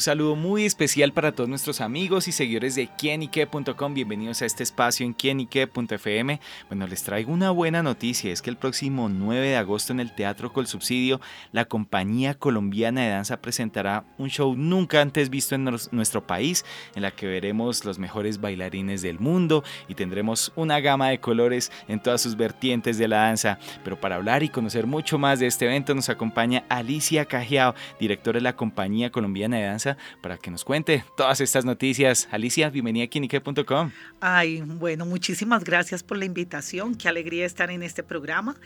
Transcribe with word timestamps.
Un 0.00 0.04
saludo 0.04 0.34
muy 0.34 0.64
especial 0.64 1.12
para 1.12 1.32
todos 1.32 1.50
nuestros 1.50 1.82
amigos 1.82 2.26
y 2.26 2.32
seguidores 2.32 2.74
de 2.74 2.88
quienique.com. 2.88 3.92
Bienvenidos 3.92 4.40
a 4.40 4.46
este 4.46 4.62
espacio 4.62 5.04
en 5.04 5.12
quienique.fm. 5.12 6.40
Bueno, 6.68 6.86
les 6.86 7.02
traigo 7.02 7.30
una 7.30 7.50
buena 7.50 7.82
noticia. 7.82 8.32
Es 8.32 8.40
que 8.40 8.48
el 8.48 8.56
próximo 8.56 9.10
9 9.10 9.48
de 9.48 9.56
agosto 9.58 9.92
en 9.92 10.00
el 10.00 10.14
Teatro 10.14 10.54
Col 10.54 10.66
Subsidio, 10.66 11.20
la 11.52 11.66
compañía 11.66 12.32
colombiana 12.32 13.02
de 13.02 13.10
danza 13.10 13.42
presentará 13.42 14.04
un 14.16 14.30
show 14.30 14.54
nunca 14.56 15.02
antes 15.02 15.28
visto 15.28 15.54
en 15.54 15.64
nuestro 15.64 16.26
país, 16.26 16.64
en 16.94 17.02
la 17.02 17.10
que 17.10 17.26
veremos 17.26 17.84
los 17.84 17.98
mejores 17.98 18.40
bailarines 18.40 19.02
del 19.02 19.18
mundo 19.18 19.64
y 19.86 19.96
tendremos 19.96 20.50
una 20.56 20.80
gama 20.80 21.10
de 21.10 21.20
colores 21.20 21.70
en 21.88 22.00
todas 22.00 22.22
sus 22.22 22.38
vertientes 22.38 22.96
de 22.96 23.06
la 23.06 23.24
danza. 23.24 23.58
Pero 23.84 24.00
para 24.00 24.16
hablar 24.16 24.42
y 24.44 24.48
conocer 24.48 24.86
mucho 24.86 25.18
más 25.18 25.40
de 25.40 25.46
este 25.46 25.66
evento 25.66 25.94
nos 25.94 26.08
acompaña 26.08 26.64
Alicia 26.70 27.26
Cajiao, 27.26 27.74
directora 28.00 28.38
de 28.38 28.44
la 28.44 28.56
compañía 28.56 29.10
colombiana 29.10 29.58
de 29.58 29.64
danza 29.64 29.89
para 30.20 30.38
que 30.38 30.50
nos 30.50 30.64
cuente 30.64 31.04
todas 31.16 31.40
estas 31.40 31.64
noticias. 31.64 32.28
Alicia, 32.30 32.70
bienvenida 32.70 33.04
a 33.04 33.08
Kinique.com. 33.08 33.90
Ay, 34.20 34.60
bueno, 34.60 35.06
muchísimas 35.06 35.64
gracias 35.64 36.02
por 36.02 36.18
la 36.18 36.24
invitación. 36.24 36.94
Qué 36.94 37.08
alegría 37.08 37.46
estar 37.46 37.70
en 37.70 37.82
este 37.82 38.02
programa. 38.02 38.56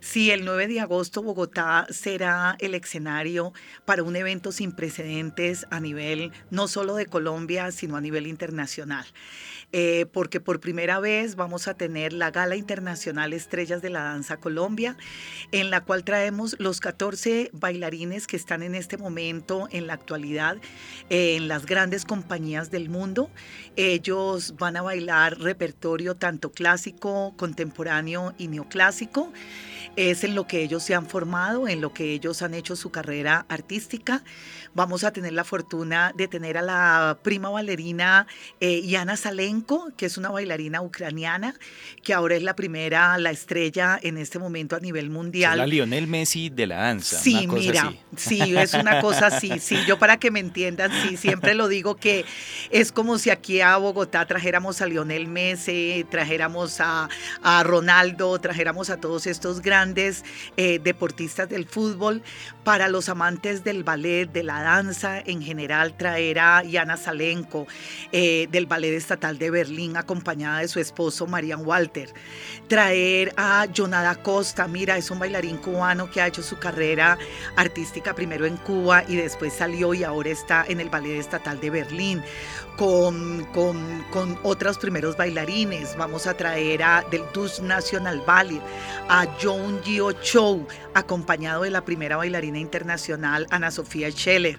Sí, 0.00 0.30
el 0.30 0.44
9 0.44 0.68
de 0.68 0.80
agosto 0.80 1.22
Bogotá 1.22 1.86
será 1.90 2.56
el 2.60 2.74
escenario 2.74 3.52
para 3.84 4.02
un 4.02 4.16
evento 4.16 4.52
sin 4.52 4.72
precedentes 4.72 5.66
a 5.70 5.80
nivel 5.80 6.32
no 6.50 6.68
solo 6.68 6.94
de 6.94 7.06
Colombia, 7.06 7.70
sino 7.72 7.96
a 7.96 8.00
nivel 8.00 8.26
internacional. 8.26 9.06
Eh, 9.70 10.06
porque 10.12 10.40
por 10.40 10.60
primera 10.60 10.98
vez 10.98 11.36
vamos 11.36 11.68
a 11.68 11.74
tener 11.74 12.14
la 12.14 12.30
Gala 12.30 12.56
Internacional 12.56 13.34
Estrellas 13.34 13.82
de 13.82 13.90
la 13.90 14.02
Danza 14.02 14.38
Colombia, 14.38 14.96
en 15.52 15.70
la 15.70 15.84
cual 15.84 16.04
traemos 16.04 16.56
los 16.58 16.80
14 16.80 17.50
bailarines 17.52 18.26
que 18.26 18.36
están 18.36 18.62
en 18.62 18.74
este 18.74 18.96
momento, 18.96 19.68
en 19.70 19.86
la 19.86 19.92
actualidad, 19.92 20.56
en 21.10 21.48
las 21.48 21.66
grandes 21.66 22.06
compañías 22.06 22.70
del 22.70 22.88
mundo. 22.88 23.30
Ellos 23.76 24.54
van 24.56 24.78
a 24.78 24.82
bailar 24.82 25.38
repertorio 25.38 26.14
tanto 26.14 26.50
clásico, 26.50 27.34
contemporáneo 27.36 28.34
y 28.38 28.48
neoclásico 28.48 29.32
es 29.98 30.22
en 30.22 30.36
lo 30.36 30.46
que 30.46 30.62
ellos 30.62 30.84
se 30.84 30.94
han 30.94 31.08
formado, 31.08 31.66
en 31.66 31.80
lo 31.80 31.92
que 31.92 32.12
ellos 32.12 32.42
han 32.42 32.54
hecho 32.54 32.76
su 32.76 32.90
carrera 32.90 33.46
artística. 33.48 34.22
Vamos 34.72 35.02
a 35.02 35.12
tener 35.12 35.32
la 35.32 35.42
fortuna 35.42 36.12
de 36.14 36.28
tener 36.28 36.56
a 36.56 36.62
la 36.62 37.18
prima 37.20 37.48
bailarina 37.48 38.28
eh, 38.60 38.86
Yana 38.86 39.16
Salenko, 39.16 39.90
que 39.96 40.06
es 40.06 40.16
una 40.16 40.28
bailarina 40.28 40.82
ucraniana, 40.82 41.56
que 42.04 42.14
ahora 42.14 42.36
es 42.36 42.44
la 42.44 42.54
primera, 42.54 43.18
la 43.18 43.32
estrella 43.32 43.98
en 44.00 44.18
este 44.18 44.38
momento 44.38 44.76
a 44.76 44.78
nivel 44.78 45.10
mundial. 45.10 45.54
Es 45.54 45.58
la 45.58 45.66
Lionel 45.66 46.06
Messi 46.06 46.48
de 46.48 46.68
la 46.68 46.76
danza. 46.76 47.18
Sí, 47.18 47.48
mira, 47.48 47.92
sí, 48.16 48.56
es 48.56 48.74
una 48.74 49.00
cosa 49.00 49.26
así, 49.26 49.58
sí, 49.58 49.78
yo 49.84 49.98
para 49.98 50.18
que 50.18 50.30
me 50.30 50.38
entiendan, 50.38 50.92
sí, 51.02 51.16
siempre 51.16 51.54
lo 51.54 51.66
digo 51.66 51.96
que 51.96 52.24
es 52.70 52.92
como 52.92 53.18
si 53.18 53.30
aquí 53.30 53.60
a 53.60 53.76
Bogotá 53.78 54.26
trajéramos 54.26 54.80
a 54.80 54.86
Lionel 54.86 55.26
Messi, 55.26 56.06
trajéramos 56.08 56.80
a, 56.80 57.08
a 57.42 57.62
Ronaldo, 57.64 58.38
trajéramos 58.38 58.90
a 58.90 59.00
todos 59.00 59.26
estos 59.26 59.60
grandes 59.60 59.87
eh, 59.94 60.80
deportistas 60.82 61.48
del 61.48 61.66
fútbol, 61.66 62.22
para 62.64 62.88
los 62.88 63.08
amantes 63.08 63.64
del 63.64 63.84
ballet, 63.84 64.26
de 64.26 64.42
la 64.42 64.62
danza 64.62 65.20
en 65.20 65.42
general, 65.42 65.96
traer 65.96 66.38
a 66.38 66.62
Yana 66.62 66.96
Salenko 66.96 67.66
eh, 68.12 68.46
del 68.50 68.66
Ballet 68.66 68.94
Estatal 68.94 69.38
de 69.38 69.50
Berlín, 69.50 69.96
acompañada 69.96 70.60
de 70.60 70.68
su 70.68 70.80
esposo 70.80 71.26
Marian 71.26 71.64
Walter. 71.64 72.12
Traer 72.68 73.32
a 73.36 73.66
Jonada 73.74 74.16
Costa, 74.22 74.68
mira, 74.68 74.96
es 74.96 75.10
un 75.10 75.18
bailarín 75.18 75.56
cubano 75.56 76.10
que 76.10 76.20
ha 76.20 76.26
hecho 76.26 76.42
su 76.42 76.58
carrera 76.58 77.16
artística 77.56 78.14
primero 78.14 78.44
en 78.46 78.56
Cuba 78.58 79.04
y 79.08 79.16
después 79.16 79.52
salió 79.52 79.94
y 79.94 80.04
ahora 80.04 80.30
está 80.30 80.64
en 80.68 80.80
el 80.80 80.90
Ballet 80.90 81.18
Estatal 81.18 81.60
de 81.60 81.70
Berlín. 81.70 82.22
Con, 82.76 83.44
con, 83.46 84.04
con 84.12 84.38
otros 84.44 84.78
primeros 84.78 85.16
bailarines. 85.16 85.96
Vamos 85.96 86.28
a 86.28 86.34
traer 86.34 86.80
a, 86.84 87.04
del 87.10 87.24
Dus 87.34 87.60
National 87.60 88.22
Ballet 88.24 88.62
a 89.08 89.26
John 89.42 89.67
Gio 89.82 90.12
Show, 90.22 90.66
acompañado 90.94 91.62
de 91.62 91.70
la 91.70 91.84
primera 91.84 92.16
bailarina 92.16 92.58
internacional, 92.58 93.46
Ana 93.50 93.70
Sofía 93.70 94.10
Scheller. 94.10 94.58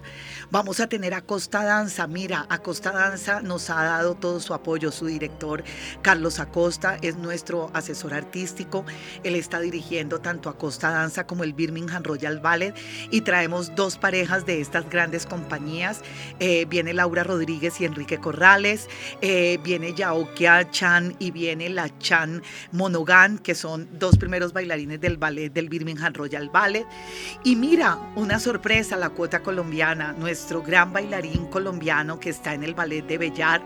Vamos 0.52 0.80
a 0.80 0.88
tener 0.88 1.14
a 1.14 1.22
Costa 1.22 1.64
Danza. 1.64 2.08
Mira, 2.08 2.46
Acosta 2.50 2.92
Danza 2.92 3.42
nos 3.42 3.69
ha 3.69 3.84
dado 3.84 4.16
todo 4.16 4.40
su 4.40 4.53
apoyo. 4.53 4.92
Su 4.92 5.06
director, 5.06 5.64
Carlos 6.02 6.40
Acosta, 6.40 6.98
es 7.02 7.18
nuestro 7.18 7.69
asesor 7.74 8.14
artístico. 8.14 8.86
Él 9.24 9.36
está 9.36 9.59
dirigiendo 9.59 10.19
tanto 10.19 10.50
a 10.50 10.58
Costa 10.58 10.90
Danza 10.90 11.28
como 11.28 11.44
el 11.44 11.53
Birmingham 11.53 12.03
Royal 12.03 12.40
Ballet. 12.40 12.75
Y 13.12 13.22
traemos 13.22 13.75
dos 13.75 13.98
parejas 13.98 14.46
de 14.46 14.62
estas 14.62 14.90
grandes 14.90 15.25
compañías. 15.25 16.02
Eh, 16.40 16.66
viene 16.68 16.94
Laura 16.94 17.24
Rodríguez 17.24 17.80
y 17.81 17.86
Enrique 17.86 18.19
Corrales. 18.19 18.88
Eh, 19.22 19.59
viene 19.64 19.94
Yaokia 19.94 20.69
Chan 20.72 21.16
y 21.19 21.31
viene 21.31 21.69
la 21.69 21.96
Chan 22.00 22.42
Monogan, 22.72 23.38
que 23.38 23.56
son 23.56 23.88
dos 24.00 24.18
primeros 24.18 24.53
bailarines 24.53 24.99
del 25.00 25.18
ballet 25.18 25.50
del 25.50 25.70
Birmingham 25.70 26.14
Royal 26.14 26.50
Ballet. 26.50 26.86
Y 27.44 27.56
mira, 27.56 27.98
una 28.16 28.40
sorpresa, 28.40 28.98
la 28.98 29.10
cuota 29.10 29.42
colombiana, 29.42 30.14
nuestro 30.14 30.62
gran 30.62 30.94
bailarín 30.94 31.46
colombiano 31.48 32.20
que 32.20 32.30
está 32.30 32.54
en 32.54 32.64
el 32.64 32.74
ballet 32.74 33.06
de 33.06 33.18
Bellar 33.18 33.62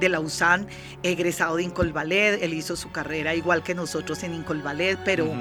de 0.00 0.08
Lausanne, 0.08 0.66
egresado 1.02 1.56
de 1.56 1.64
Incol 1.64 1.92
Ballet. 1.92 2.42
Él 2.42 2.54
hizo 2.54 2.76
su 2.76 2.90
carrera 2.90 3.34
igual 3.34 3.62
que 3.62 3.74
nosotros 3.74 4.22
en 4.22 4.34
Incol 4.34 4.62
Ballet, 4.62 4.98
pero 5.04 5.32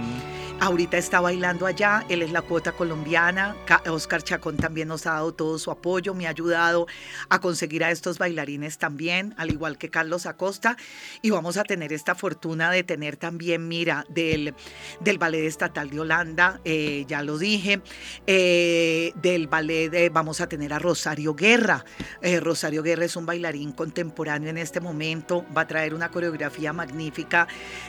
ahorita 0.59 0.97
está 0.97 1.19
bailando 1.19 1.65
allá. 1.65 2.05
Él 2.09 2.21
es 2.21 2.31
la 2.31 2.41
cuota 2.41 2.71
colombiana. 2.71 3.55
Oscar 3.87 4.23
Chacón 4.23 4.57
también 4.57 4.87
nos 4.87 5.05
ha 5.05 5.13
dado 5.13 5.33
todo 5.33 5.59
su 5.59 5.71
apoyo, 5.71 6.13
me 6.13 6.27
ha 6.27 6.29
ayudado 6.29 6.87
a 7.29 7.39
conseguir 7.39 7.83
a 7.83 7.91
estos 7.91 8.17
bailarines 8.17 8.77
también, 8.77 9.33
al 9.37 9.51
igual 9.51 9.77
que 9.77 9.89
Carlos 9.89 10.25
Acosta. 10.25 10.77
Y 11.21 11.29
vamos 11.29 11.57
a 11.57 11.63
tener 11.63 11.93
esta 11.93 12.15
fortuna 12.15 12.71
de 12.71 12.83
tener 12.83 13.17
también, 13.17 13.67
mira, 13.67 14.05
del, 14.09 14.53
del 14.99 15.17
Ballet 15.17 15.45
Estatal 15.45 15.89
de 15.89 15.99
Holanda, 15.99 16.59
eh, 16.63 17.05
ya 17.07 17.21
lo 17.21 17.37
dije, 17.37 17.81
eh, 18.27 19.13
del 19.15 19.47
ballet 19.47 19.89
de, 19.89 20.09
vamos 20.09 20.41
a 20.41 20.47
tener 20.47 20.73
a 20.73 20.79
Rosario 20.79 21.35
Guerra. 21.35 21.85
Eh, 22.21 22.39
Rosario 22.39 22.83
Guerra 22.83 23.05
es 23.05 23.15
un 23.15 23.25
bailarín 23.25 23.71
contemporáneo 23.71 24.49
en 24.49 24.57
este 24.57 24.79
momento, 24.79 25.45
va 25.55 25.61
a 25.61 25.67
traer 25.67 25.93
una 25.93 26.09
coreografía 26.09 26.73
magnífica 26.73 27.47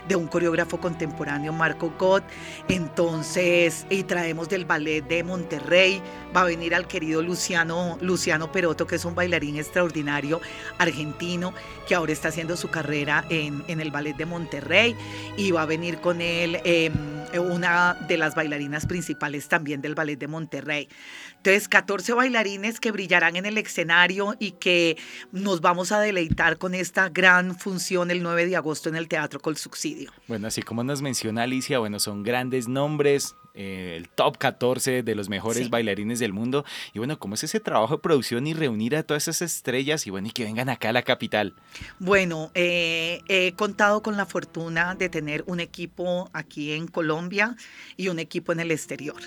de 0.09 0.17
un 0.17 0.27
coreógrafo 0.27 0.79
contemporáneo, 0.79 1.53
Marco 1.53 1.95
Gott. 1.99 2.25
Entonces, 2.69 3.87
y 3.91 4.03
traemos 4.03 4.49
del 4.49 4.65
ballet 4.65 5.03
de 5.03 5.23
Monterrey, 5.25 6.03
va 6.35 6.43
a 6.43 6.45
venir 6.45 6.75
al 6.75 6.87
querido 6.87 7.23
Luciano, 7.23 7.99
Luciano 8.01 8.51
Peroto, 8.53 8.87
que 8.87 8.97
es 8.97 9.05
un 9.05 9.15
bailarín 9.15 9.57
extraordinario 9.57 10.41
argentino, 10.79 11.55
que 11.87 11.95
ahora 11.95 12.13
está 12.13 12.29
haciendo 12.29 12.57
su 12.57 12.69
carrera 12.69 13.25
en, 13.31 13.65
en 13.69 13.81
el 13.81 13.91
ballet 13.91 14.17
de 14.17 14.27
Monterrey, 14.27 14.97
y 15.37 15.51
va 15.51 15.63
a 15.63 15.67
venir 15.67 15.99
con 15.99 16.21
él 16.21 16.61
em, 16.65 16.93
una 17.39 17.95
de 17.95 18.17
las 18.19 18.35
bailarinas 18.35 18.87
principales 18.87 19.49
también 19.49 19.81
del 19.81 19.95
ballet 19.95 20.19
de 20.19 20.29
Monterrey. 20.29 20.89
Entonces, 21.37 21.69
14 21.69 22.13
bailarines 22.15 22.81
que 22.81 22.91
brillarán 22.91 23.37
en 23.37 23.47
el 23.47 23.57
escenario 23.59 24.35
y 24.39 24.53
que 24.53 24.97
nos 25.33 25.61
vamos 25.61 25.93
a 25.93 26.01
deleitar 26.01 26.59
con 26.59 26.75
esta 26.75 27.09
gran 27.09 27.57
función 27.57 28.11
el 28.11 28.23
9 28.23 28.47
de 28.47 28.57
agosto 28.57 28.89
en 28.89 28.97
el 28.97 29.07
Teatro 29.09 29.39
Col 29.41 29.57
Subsidio. 29.57 30.11
Bueno, 30.27 30.49
así 30.49 30.63
como 30.63 30.83
nos 30.83 31.03
menciona 31.03 31.43
Alicia, 31.43 31.79
bueno, 31.79 32.01
son 32.01 32.23
grandes 32.23 32.46
nombres, 32.69 33.37
eh, 33.57 33.95
el 33.97 34.09
top 34.11 34.37
14 34.37 35.03
de 35.03 35.15
los 35.15 35.31
mejores 35.31 35.71
bailarines 35.71 36.19
del 36.19 36.35
mundo. 36.35 36.65
Y 36.93 36.99
bueno, 36.99 37.19
¿cómo 37.19 37.35
es 37.35 37.45
ese 37.45 37.59
trabajo 37.59 37.97
de 37.97 38.03
producción 38.03 38.47
y 38.47 38.53
reunir 38.53 38.95
a 38.97 39.03
todas 39.03 39.29
esas 39.29 39.51
estrellas 39.51 40.07
y 40.07 40.11
bueno, 40.11 40.29
y 40.29 40.31
que 40.31 40.45
vengan 40.45 40.69
acá 40.69 40.91
a 40.91 40.93
la 40.93 41.03
capital? 41.03 41.55
Bueno, 41.99 42.51
eh, 42.55 43.23
he 43.29 43.53
contado 43.53 44.03
con 44.03 44.19
la 44.19 44.27
fortuna 44.27 44.95
de 44.95 45.09
tener 45.09 45.43
un 45.47 45.61
equipo 45.61 46.29
aquí 46.35 46.73
en 46.73 46.87
Colombia 46.87 47.57
y 47.97 48.09
un 48.09 48.19
equipo 48.19 48.53
en 48.53 48.61
el 48.61 48.71
exterior. 48.71 49.23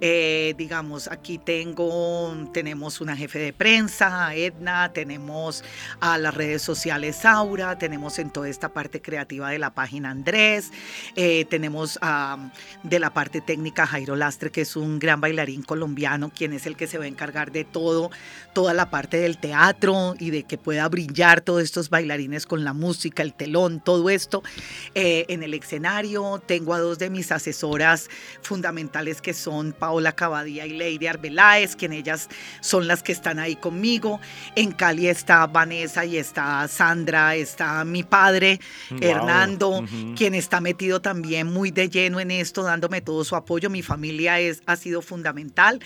Eh, 0.00 0.54
digamos, 0.56 1.08
aquí 1.08 1.38
tengo, 1.38 2.34
tenemos 2.52 3.00
una 3.00 3.16
jefe 3.16 3.38
de 3.38 3.52
prensa, 3.52 4.34
Edna, 4.34 4.92
tenemos 4.92 5.64
a 6.00 6.18
las 6.18 6.34
redes 6.34 6.62
sociales 6.62 7.24
Aura, 7.24 7.78
tenemos 7.78 8.18
en 8.18 8.30
toda 8.30 8.48
esta 8.48 8.68
parte 8.70 9.00
creativa 9.00 9.50
de 9.50 9.58
la 9.58 9.70
página 9.70 10.10
Andrés, 10.10 10.72
eh, 11.16 11.44
tenemos 11.48 11.98
de 12.82 12.98
la 12.98 13.10
parte 13.10 13.40
técnica 13.40 13.63
Jairo 13.72 14.16
Lastre, 14.16 14.50
que 14.50 14.62
es 14.62 14.76
un 14.76 14.98
gran 14.98 15.20
bailarín 15.20 15.62
colombiano, 15.62 16.30
quien 16.34 16.52
es 16.52 16.66
el 16.66 16.76
que 16.76 16.86
se 16.86 16.98
va 16.98 17.04
a 17.04 17.08
encargar 17.08 17.52
de 17.52 17.64
todo, 17.64 18.10
toda 18.52 18.74
la 18.74 18.90
parte 18.90 19.16
del 19.16 19.38
teatro 19.38 20.14
y 20.18 20.30
de 20.30 20.44
que 20.44 20.58
pueda 20.58 20.88
brillar 20.88 21.40
todos 21.40 21.62
estos 21.62 21.90
bailarines 21.90 22.46
con 22.46 22.64
la 22.64 22.72
música, 22.72 23.22
el 23.22 23.34
telón, 23.34 23.80
todo 23.80 24.10
esto 24.10 24.42
eh, 24.94 25.24
en 25.28 25.42
el 25.42 25.54
escenario. 25.54 26.42
Tengo 26.46 26.74
a 26.74 26.78
dos 26.78 26.98
de 26.98 27.10
mis 27.10 27.32
asesoras 27.32 28.08
fundamentales 28.42 29.20
que 29.20 29.34
son 29.34 29.72
Paola 29.72 30.12
Cabadía 30.12 30.66
y 30.66 30.76
Lady 30.76 31.06
Arbeláez, 31.06 31.76
quien 31.76 31.92
ellas 31.92 32.28
son 32.60 32.86
las 32.86 33.02
que 33.02 33.12
están 33.12 33.38
ahí 33.38 33.56
conmigo. 33.56 34.20
En 34.56 34.72
Cali 34.72 35.08
está 35.08 35.46
Vanessa 35.46 36.04
y 36.04 36.16
está 36.16 36.66
Sandra, 36.68 37.34
está 37.34 37.84
mi 37.84 38.02
padre, 38.02 38.60
Hernando, 39.00 39.84
quien 40.16 40.34
está 40.34 40.60
metido 40.60 41.00
también 41.00 41.46
muy 41.46 41.70
de 41.70 41.88
lleno 41.88 42.20
en 42.20 42.30
esto, 42.30 42.62
dándome 42.62 43.00
todo 43.00 43.24
su 43.24 43.36
apoyo 43.36 43.53
apoyo, 43.54 43.70
mi 43.70 43.82
familia 43.82 44.40
es, 44.40 44.62
ha 44.66 44.74
sido 44.74 45.00
fundamental, 45.00 45.78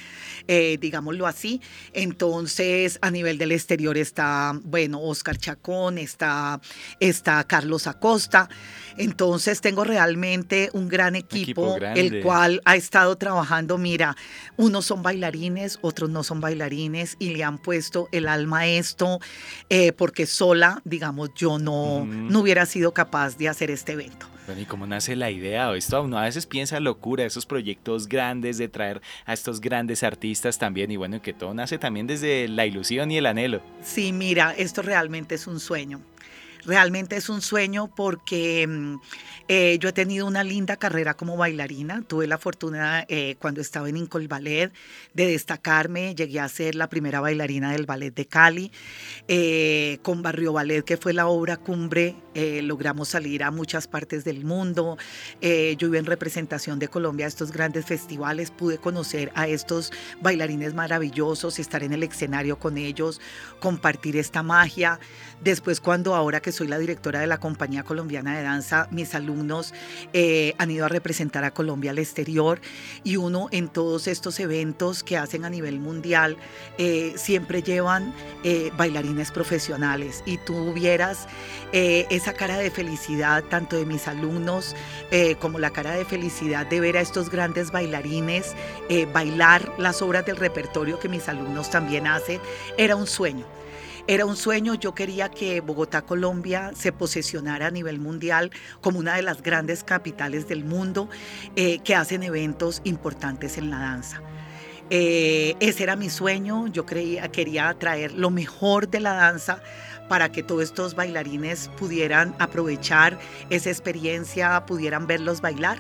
eh, 0.47 0.79
digámoslo 0.81 1.27
así. 1.27 1.61
Entonces, 1.93 2.99
a 3.03 3.11
nivel 3.11 3.37
del 3.37 3.53
exterior 3.53 3.99
está, 3.99 4.59
bueno, 4.65 5.03
Oscar 5.03 5.37
Chacón, 5.37 5.99
está, 5.99 6.63
está 6.99 7.45
Carlos 7.45 7.87
Acosta. 7.87 8.49
Entonces, 8.97 9.61
tengo 9.61 9.85
realmente 9.85 10.71
un 10.73 10.89
gran 10.89 11.15
equipo, 11.15 11.77
el 11.95 12.23
cual 12.23 12.63
ha 12.65 12.75
estado 12.75 13.17
trabajando, 13.17 13.77
mira, 13.77 14.17
unos 14.57 14.87
son 14.87 15.03
bailarines, 15.03 15.79
otros 15.83 16.09
no 16.09 16.25
son 16.25 16.41
bailarines 16.41 17.17
y 17.19 17.35
le 17.35 17.45
han 17.45 17.59
puesto 17.59 18.09
el 18.13 18.29
alma 18.29 18.61
a 18.61 18.67
esto, 18.67 19.21
eh, 19.69 19.93
porque 19.93 20.25
sola, 20.25 20.81
digamos, 20.87 21.35
yo 21.35 21.59
no, 21.59 22.07
no 22.07 22.41
hubiera 22.41 22.65
sido 22.65 22.95
capaz 22.95 23.37
de 23.37 23.51
hacer 23.51 23.71
este 23.71 23.93
evento. 23.93 24.38
Bueno, 24.49 24.63
¿y 24.63 24.65
cómo 24.65 24.87
nace 24.87 25.15
la 25.15 25.31
idea? 25.31 25.71
Esto 25.77 26.03
uno 26.03 26.17
a 26.17 26.23
veces 26.23 26.47
piensa 26.47 26.81
locura, 26.81 27.23
esos 27.23 27.45
proyectos 27.45 28.09
grandes 28.09 28.57
de 28.57 28.67
traer 28.67 29.03
a 29.27 29.35
estos 29.35 29.61
grandes 29.61 30.03
artistas 30.03 30.59
también, 30.59 30.91
y 30.91 30.97
bueno, 30.97 31.21
que 31.21 31.35
todo 31.35 31.53
nace 31.53 31.77
también 31.77 32.07
desde 32.07 32.49
la 32.49 32.65
ilusión 32.65 33.11
y 33.11 33.19
el 33.19 33.27
anhelo. 33.27 33.61
Sí, 33.83 34.11
mira, 34.11 34.55
esto 34.57 34.81
realmente 34.81 35.35
es 35.35 35.47
un 35.47 35.61
sueño. 35.61 36.01
Realmente 36.65 37.17
es 37.17 37.29
un 37.29 37.41
sueño 37.41 37.95
porque 37.95 38.67
mm, 38.67 38.97
eh, 39.49 39.79
yo 39.81 39.89
he 39.89 39.93
tenido 39.93 40.27
una 40.27 40.45
linda 40.45 40.77
carrera 40.77 41.15
como 41.15 41.37
bailarina. 41.37 42.03
Tuve 42.03 42.27
la 42.27 42.39
fortuna 42.39 43.05
eh, 43.09 43.37
cuando 43.39 43.61
estaba 43.61 43.89
en 43.89 43.97
Incol 43.97 44.29
Ballet 44.29 44.73
de 45.15 45.27
destacarme. 45.27 46.15
Llegué 46.15 46.41
a 46.41 46.49
ser 46.49 46.75
la 46.75 46.89
primera 46.89 47.21
bailarina 47.21 47.73
del 47.73 47.87
ballet 47.87 48.15
de 48.15 48.27
Cali. 48.27 48.73
Eh, 49.29 49.99
con 50.03 50.23
Barrio 50.23 50.55
Ballet, 50.55 50.83
que 50.83 50.97
fue 50.97 51.13
la 51.13 51.29
obra 51.29 51.57
cumbre, 51.57 52.17
logramos 52.63 53.09
salir 53.09 53.43
a 53.43 53.51
muchas 53.51 53.89
partes 53.89 54.25
del 54.25 54.45
mundo. 54.45 54.97
yo 55.43 55.89
iba 55.89 55.99
en 55.99 56.07
representación 56.07 56.79
de 56.79 56.87
Colombia 56.87 57.27
a 57.27 57.29
estos 57.29 57.51
grandes 57.51 57.85
festivales. 57.85 58.53
Pude 58.53 58.79
conocer 58.79 59.33
a 59.35 59.49
estos 59.49 59.93
bailarines 60.23 60.73
maravillosos, 60.73 61.59
estar 61.59 61.83
en 61.83 61.93
el 61.93 62.05
escenario 62.05 62.57
con 62.57 62.79
ellos, 62.79 63.21
compartir 63.59 64.17
esta 64.17 64.45
magia. 64.45 65.01
Después, 65.43 65.81
cuando 65.81 66.15
ahora 66.15 66.41
que 66.41 66.51
soy 66.51 66.67
la 66.67 66.79
directora 66.79 67.21
de 67.21 67.27
la 67.27 67.39
Compañía 67.39 67.85
Colombiana 67.85 68.37
de 68.37 68.43
Danza, 68.43 68.89
mis 68.91 69.15
alumnos 69.15 69.73
eh, 70.13 70.55
han 70.59 70.71
ido 70.71 70.85
a 70.85 70.89
representar 70.89 71.45
a 71.45 71.53
Colombia 71.53 71.93
al 71.93 71.99
exterior 71.99 72.61
y 73.05 73.17
uno 73.17 73.49
en 73.53 73.69
todos 73.69 74.09
estos 74.09 74.41
eventos 74.41 75.05
que 75.05 75.17
hacen 75.17 75.45
a 75.45 75.51
nivel 75.51 75.79
mundial 75.79 76.37
eh, 76.77 77.13
siempre 77.17 77.63
llevan 77.63 78.13
eh, 78.43 78.73
profesionales 79.33 80.23
y 80.25 80.39
tú 80.39 80.73
vieras 80.73 81.27
esa 81.73 82.33
cara 82.33 82.57
de 82.59 82.71
felicidad 82.71 83.45
tanto 83.45 83.77
de 83.77 83.85
mis 83.85 84.09
alumnos 84.09 84.75
como 85.41 85.59
la 85.59 85.71
cara 85.71 85.93
de 85.93 86.05
felicidad 86.05 86.67
de 86.67 86.81
ver 86.81 86.97
a 86.97 87.01
estos 87.01 87.29
grandes 87.31 87.71
bailarines 87.71 88.55
bailar 89.13 89.73
las 89.79 90.01
obras 90.01 90.25
del 90.25 90.37
repertorio 90.37 90.99
que 90.99 91.09
mis 91.09 91.29
alumnos 91.29 91.71
también 91.71 92.07
hacen, 92.07 92.41
era 92.77 92.97
un 92.97 93.07
sueño. 93.07 93.45
Era 94.11 94.25
un 94.25 94.37
sueño, 94.37 94.75
yo 94.75 94.95
quería 94.95 95.29
que 95.29 95.61
Bogotá, 95.61 96.01
Colombia, 96.01 96.71
se 96.75 96.93
posesionara 96.93 97.67
a 97.67 97.71
nivel 97.71 97.99
mundial 97.99 98.51
como 98.81 98.99
una 98.99 99.17
de 99.17 99.23
las 99.23 99.43
grandes 99.43 99.85
capitales 99.85 100.49
del 100.49 100.65
mundo 100.65 101.11
eh, 101.57 101.81
que 101.81 101.95
hacen 101.95 102.23
eventos 102.23 102.81
importantes 102.85 103.59
en 103.59 103.69
la 103.69 103.79
danza. 103.79 104.23
Eh, 104.91 105.55
ese 105.61 105.83
era 105.83 105.97
mi 105.97 106.09
sueño, 106.09 106.67
yo 106.69 106.87
creía, 106.87 107.29
quería 107.29 107.75
traer 107.79 108.13
lo 108.13 108.31
mejor 108.31 108.89
de 108.89 109.01
la 109.01 109.13
danza 109.13 109.63
para 110.09 110.33
que 110.33 110.43
todos 110.43 110.63
estos 110.63 110.95
bailarines 110.95 111.69
pudieran 111.79 112.35
aprovechar 112.39 113.19
esa 113.51 113.69
experiencia, 113.69 114.65
pudieran 114.67 115.07
verlos 115.07 115.41
bailar. 115.41 115.79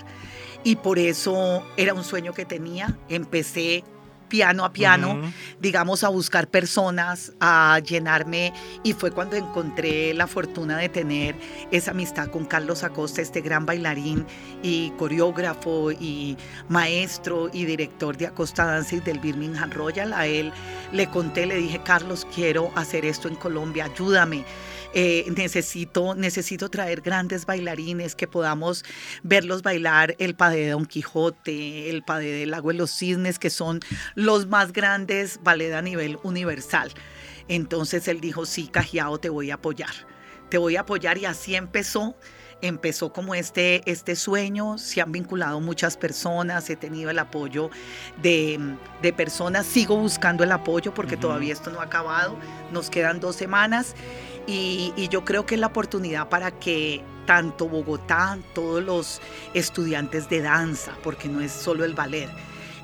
Y 0.64 0.76
por 0.76 0.98
eso 0.98 1.62
era 1.76 1.94
un 1.94 2.04
sueño 2.04 2.34
que 2.34 2.44
tenía. 2.44 2.98
Empecé 3.08 3.84
piano 4.28 4.64
a 4.64 4.72
piano, 4.72 5.20
digamos, 5.60 6.04
a 6.04 6.08
buscar 6.08 6.48
personas, 6.48 7.32
a 7.40 7.80
llenarme. 7.84 8.52
Y 8.82 8.92
fue 8.92 9.10
cuando 9.10 9.36
encontré 9.36 10.14
la 10.14 10.26
fortuna 10.26 10.78
de 10.78 10.88
tener 10.88 11.36
esa 11.70 11.90
amistad 11.92 12.28
con 12.28 12.44
Carlos 12.44 12.84
Acosta, 12.84 13.22
este 13.22 13.40
gran 13.40 13.66
bailarín 13.66 14.26
y 14.62 14.90
coreógrafo 14.98 15.92
y 15.92 16.36
maestro 16.68 17.50
y 17.52 17.64
director 17.64 18.16
de 18.16 18.26
Acosta 18.26 18.64
Dance 18.64 18.96
y 18.96 19.00
del 19.00 19.18
Birmingham 19.18 19.70
Royal. 19.70 20.12
A 20.12 20.26
él 20.26 20.52
le 20.92 21.06
conté, 21.08 21.46
le 21.46 21.56
dije, 21.56 21.80
Carlos, 21.82 22.26
quiero 22.34 22.70
hacer 22.74 23.04
esto 23.04 23.28
en 23.28 23.36
Colombia, 23.36 23.86
ayúdame. 23.86 24.44
Eh, 24.94 25.26
necesito, 25.36 26.14
necesito 26.14 26.70
traer 26.70 27.02
grandes 27.02 27.44
bailarines 27.44 28.14
que 28.14 28.26
podamos 28.26 28.84
verlos 29.22 29.62
bailar 29.62 30.16
el 30.18 30.34
padé 30.34 30.64
de 30.64 30.70
Don 30.70 30.86
Quijote, 30.86 31.90
el 31.90 32.02
padé 32.02 32.32
del 32.32 32.50
Lago 32.52 32.68
de 32.68 32.74
los 32.74 32.90
Cisnes, 32.90 33.38
que 33.38 33.50
son 33.50 33.80
los 34.14 34.46
más 34.46 34.72
grandes 34.72 35.40
ballet 35.42 35.72
a 35.74 35.82
nivel 35.82 36.18
universal. 36.22 36.90
Entonces 37.48 38.08
él 38.08 38.20
dijo, 38.20 38.46
sí, 38.46 38.68
Cajiao, 38.68 39.18
te 39.18 39.28
voy 39.28 39.50
a 39.50 39.54
apoyar. 39.54 39.92
Te 40.48 40.56
voy 40.56 40.76
a 40.76 40.80
apoyar 40.80 41.18
y 41.18 41.26
así 41.26 41.54
empezó. 41.54 42.16
Empezó 42.60 43.12
como 43.12 43.36
este, 43.36 43.88
este 43.88 44.16
sueño, 44.16 44.78
se 44.78 45.00
han 45.00 45.12
vinculado 45.12 45.60
muchas 45.60 45.96
personas, 45.96 46.68
he 46.68 46.74
tenido 46.74 47.08
el 47.08 47.20
apoyo 47.20 47.70
de, 48.20 48.76
personas, 49.16 49.64
sigo 49.64 49.96
buscando 49.96 50.42
el 50.42 50.50
apoyo 50.50 50.92
porque 50.92 51.16
todavía 51.16 51.52
esto 51.52 51.70
no 51.70 51.80
ha 51.80 51.84
acabado, 51.84 52.36
nos 52.72 52.90
quedan 52.90 53.20
dos 53.20 53.36
semanas 53.36 53.94
y, 54.48 54.92
y 54.96 55.08
yo 55.08 55.24
creo 55.24 55.46
que 55.46 55.54
es 55.54 55.60
la 55.60 55.68
oportunidad 55.68 56.28
para 56.28 56.50
que 56.50 57.04
tanto 57.26 57.68
Bogotá, 57.68 58.38
todos 58.54 58.82
los 58.82 59.20
estudiantes 59.52 60.30
de 60.30 60.40
danza, 60.40 60.96
porque 61.02 61.28
no 61.28 61.42
es 61.42 61.52
solo 61.52 61.84
el 61.84 61.92
ballet, 61.92 62.30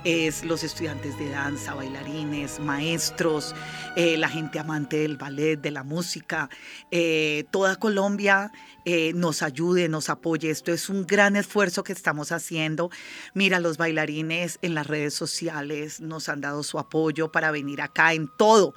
es 0.04 0.44
los 0.44 0.62
estudiantes 0.62 1.18
de 1.18 1.30
danza, 1.30 1.74
bailarines, 1.74 2.60
maestros, 2.60 3.54
eh, 3.96 4.18
la 4.18 4.28
gente 4.28 4.58
amante 4.58 4.98
del 4.98 5.16
ballet, 5.16 5.56
de 5.56 5.70
la 5.70 5.82
música, 5.82 6.50
eh, 6.90 7.44
toda 7.50 7.76
Colombia 7.76 8.52
eh, 8.84 9.12
nos 9.14 9.42
ayude, 9.42 9.88
nos 9.88 10.10
apoye. 10.10 10.50
Esto 10.50 10.72
es 10.72 10.90
un 10.90 11.06
gran 11.06 11.36
esfuerzo 11.36 11.84
que 11.84 11.94
estamos 11.94 12.32
haciendo. 12.32 12.90
Mira, 13.32 13.58
los 13.60 13.78
bailarines 13.78 14.58
en 14.60 14.74
las 14.74 14.86
redes 14.86 15.14
sociales 15.14 16.00
nos 16.00 16.28
han 16.28 16.42
dado 16.42 16.62
su 16.62 16.78
apoyo 16.78 17.32
para 17.32 17.50
venir 17.50 17.80
acá 17.80 18.12
en 18.12 18.28
todo. 18.36 18.74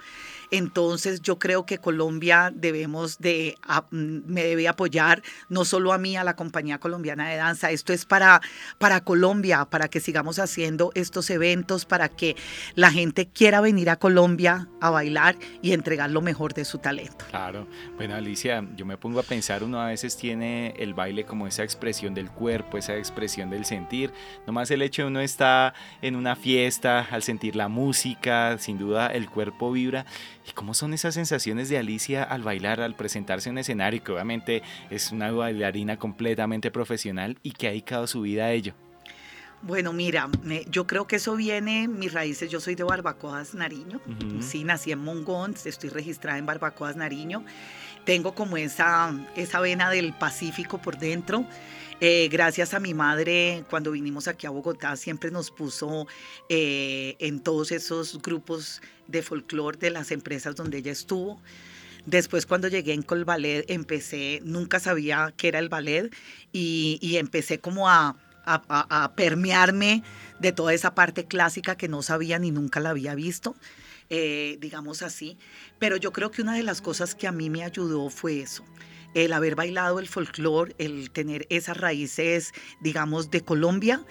Entonces 0.50 1.22
yo 1.22 1.40
creo 1.40 1.66
que 1.66 1.80
Colombia 1.80 2.54
debemos 2.56 3.18
de, 3.20 3.56
mm, 3.92 4.20
me 4.28 4.44
debe 4.44 4.70
apoyar 4.70 5.22
no 5.50 5.66
solo 5.66 5.92
a 5.92 5.98
mí, 5.98 6.16
a 6.16 6.24
la 6.24 6.38
compañía 6.38 6.80
colombiana 6.80 7.30
de 7.30 7.36
danza, 7.36 7.72
esto 7.72 7.92
es 7.92 8.06
para, 8.06 8.42
para 8.78 9.02
Colombia, 9.02 9.66
para 9.66 9.90
que 9.90 10.00
sigamos 10.00 10.40
haciendo 10.40 10.92
estos 11.18 11.30
eventos, 11.32 11.86
para 11.86 12.10
que 12.10 12.36
la 12.76 12.92
gente 12.92 13.28
quiera 13.28 13.60
venir 13.60 13.90
a 13.90 13.96
Colombia 13.96 14.68
a 14.80 14.92
bailar 14.92 15.36
y 15.64 15.74
entregar 15.74 16.12
lo 16.12 16.22
mejor 16.22 16.54
de 16.54 16.64
su 16.64 16.78
talento. 16.78 17.26
Claro, 17.30 17.68
bueno 17.96 18.14
Alicia, 18.14 18.64
yo 18.76 18.86
me 18.86 18.98
pongo 18.98 19.20
a 19.20 19.24
pensar, 19.24 19.64
uno 19.64 19.82
a 19.82 19.88
veces 19.88 20.16
tiene 20.16 20.76
el 20.78 20.94
baile 20.94 21.24
como 21.24 21.48
esa 21.48 21.64
expresión 21.64 22.14
del 22.14 22.30
cuerpo, 22.30 22.78
esa 22.78 22.96
expresión 22.96 23.50
del 23.50 23.66
sentir, 23.66 24.12
nomás 24.46 24.70
el 24.70 24.84
hecho 24.84 25.02
de 25.02 25.08
uno 25.08 25.22
está 25.22 25.74
en 26.04 26.16
una 26.16 26.36
fiesta, 26.36 27.08
al 27.10 27.24
sentir 27.24 27.56
la 27.56 27.68
música, 27.68 28.58
sin 28.60 28.78
duda 28.78 29.08
el 29.08 29.28
cuerpo 29.28 29.72
vibra 29.72 30.06
¿Y 30.48 30.54
cómo 30.54 30.74
son 30.74 30.94
esas 30.94 31.14
sensaciones 31.16 31.68
de 31.68 31.78
Alicia 31.78 32.24
al 32.24 32.42
bailar, 32.42 32.80
al 32.80 32.96
presentarse 32.96 33.50
en 33.50 33.56
un 33.56 33.60
escenario, 33.60 34.04
que 34.04 34.14
obviamente 34.14 34.64
es 34.90 35.12
una 35.12 35.32
bailarina 35.32 35.98
completamente 35.98 36.72
profesional 36.72 37.38
y 37.44 37.52
que 37.52 37.68
ha 37.68 37.72
dedicado 37.72 38.08
su 38.08 38.22
vida 38.22 38.46
a 38.46 38.52
ello? 38.52 38.74
Bueno, 39.64 39.92
mira, 39.92 40.30
yo 40.70 40.86
creo 40.86 41.08
que 41.08 41.18
eso 41.18 41.36
viene, 41.36 41.88
mis 41.88 42.14
raíces, 42.14 42.50
yo 42.50 42.60
soy 42.60 42.76
de 42.76 42.84
Barbacoas, 42.84 43.56
Nariño, 43.56 44.00
sí, 44.40 44.64
nací 44.64 44.92
en 44.92 45.00
Mongón, 45.00 45.56
estoy 45.66 45.90
registrada 45.90 46.38
en 46.38 46.46
Barbacoas, 46.46 46.96
Nariño, 46.96 47.44
tengo 48.06 48.36
como 48.36 48.56
esa, 48.56 49.14
esa 49.36 49.60
vena 49.60 49.90
del 49.90 50.14
Pacífico 50.14 50.78
por 50.78 51.00
dentro, 51.00 51.46
eh, 52.00 52.30
gracias 52.32 52.76
a 52.76 52.80
mi 52.80 52.94
madre, 52.94 53.64
cuando 53.72 53.92
vinimos 53.92 54.28
aquí 54.28 54.46
a 54.46 54.52
Bogotá, 54.52 54.96
siempre 54.96 55.32
nos 55.32 55.50
puso 55.50 56.06
eh, 56.48 57.16
en 57.18 57.40
todos 57.40 57.72
esos 57.72 58.22
grupos 58.22 58.82
de 59.08 59.24
folclore 59.24 59.80
de 59.80 59.90
las 59.90 60.12
empresas 60.12 60.56
donde 60.56 60.78
ella 60.78 60.92
estuvo. 60.92 61.42
Después 62.06 62.46
cuando 62.46 62.68
llegué 62.68 62.94
en 62.94 63.02
Colballet, 63.02 63.66
empecé, 63.68 64.42
nunca 64.44 64.80
sabía 64.80 65.34
qué 65.36 65.48
era 65.48 65.60
el 65.60 65.70
ballet 65.70 66.14
y, 66.54 67.18
empecé 67.18 67.60
como 67.60 67.90
a, 67.90 68.16
permearme 69.16 70.04
de 70.40 70.52
toda 70.52 70.74
esa 70.74 70.96
parte 70.96 71.26
clásica 71.26 71.76
que 71.76 71.88
no 71.88 72.02
sabía 72.02 72.40
ni 72.40 72.52
nunca 72.52 72.80
la 72.80 72.92
había 72.92 73.16
visto. 73.16 73.56
Eh, 74.10 74.58
digamos 74.62 75.02
así. 75.02 75.38
Pero 75.80 75.98
yo 75.98 76.14
creo 76.14 76.32
que 76.32 76.42
una 76.42 76.56
de 76.56 76.64
las 76.64 76.82
cosas 76.82 77.14
que 77.14 77.28
a 77.28 77.32
mí 77.34 77.50
me 77.50 77.64
ayudó 77.64 78.10
fue 78.10 78.40
eso, 78.40 78.64
el 79.14 79.34
haber 79.34 79.56
bailado 79.56 80.00
el 80.00 80.08
folclore, 80.08 80.76
el 80.78 81.12
tener 81.12 81.46
esas 81.50 81.78
raíces, 81.78 82.54
digamos, 82.82 83.32
de 83.32 83.42
Colombia. 83.42 84.04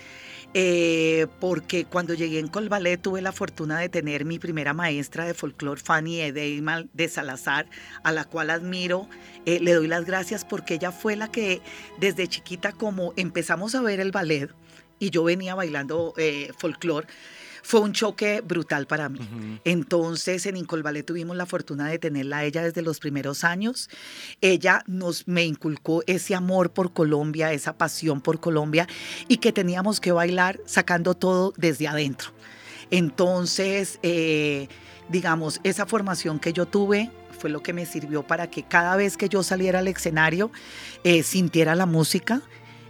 Eh, 0.55 1.27
porque 1.39 1.85
cuando 1.85 2.15
llegué 2.15 2.39
en 2.39 2.49
Colballet 2.49 2.97
tuve 2.97 3.21
la 3.21 3.33
fortuna 3.33 3.79
de 3.79 3.91
tener 3.91 4.25
mi 4.25 4.39
primera 4.39 4.73
maestra 4.73 5.27
de 5.27 5.35
folclore, 5.35 5.81
Fanny 5.81 6.21
Edeymal 6.21 6.89
de 6.95 7.09
Salazar, 7.09 7.67
a 8.03 8.13
la 8.13 8.25
cual 8.25 8.51
admiro. 8.51 9.09
Eh, 9.45 9.61
le 9.61 9.75
doy 9.75 9.87
las 9.87 10.07
gracias 10.07 10.45
porque 10.47 10.75
ella 10.75 10.93
fue 10.93 11.15
la 11.15 11.31
que 11.31 11.61
desde 11.99 12.27
chiquita, 12.27 12.73
como 12.73 13.13
empezamos 13.17 13.75
a 13.75 13.83
ver 13.83 14.01
el 14.01 14.13
ballet, 14.13 14.51
y 14.99 15.11
yo 15.11 15.25
venía 15.25 15.55
bailando 15.55 16.15
eh, 16.17 16.51
folclore, 16.57 17.07
fue 17.67 17.81
un 17.81 17.93
choque 17.93 18.43
brutal 18.43 18.87
para 18.87 19.09
mí. 19.09 19.19
Entonces 19.65 20.47
en 20.47 20.57
Incolvale 20.57 21.03
tuvimos 21.03 21.37
la 21.37 21.47
fortuna 21.47 21.89
de 21.89 21.99
tenerla 21.99 22.39
a 22.39 22.45
ella 22.45 22.63
desde 22.63 22.81
los 22.81 23.01
primeros 23.01 23.43
años. 23.43 23.91
Ella 24.41 24.85
nos 24.87 25.27
me 25.27 25.45
inculcó 25.45 26.05
ese 26.07 26.37
amor 26.37 26.71
por 26.71 26.93
Colombia, 26.93 27.53
esa 27.53 27.77
pasión 27.77 28.21
por 28.21 28.39
Colombia 28.39 28.87
y 29.27 29.39
que 29.39 29.51
teníamos 29.51 29.99
que 29.99 30.13
bailar 30.13 30.61
sacando 30.65 31.15
todo 31.15 31.55
desde 31.57 31.89
adentro. 31.89 32.31
Entonces, 32.93 33.99
eh, 34.05 34.69
digamos, 35.09 35.59
esa 35.65 35.87
formación 35.87 36.39
que 36.39 36.53
yo 36.53 36.67
tuve 36.67 37.11
fue 37.37 37.51
lo 37.51 37.65
que 37.65 37.73
me 37.73 37.85
sirvió 37.85 38.23
para 38.23 38.49
que 38.49 38.63
cada 38.63 38.95
vez 38.95 39.17
que 39.17 39.29
yo 39.29 39.43
saliera 39.43 39.81
al 39.81 39.89
escenario 39.89 40.53
eh, 41.03 41.25
sintiera 41.25 41.75
la 41.75 41.87
música, 41.87 42.43